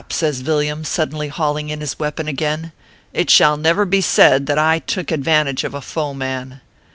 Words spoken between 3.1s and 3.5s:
it